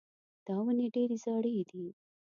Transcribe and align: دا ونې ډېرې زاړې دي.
دا 0.47 0.55
ونې 0.65 0.87
ډېرې 0.95 1.17
زاړې 1.23 1.53
دي. 1.69 1.85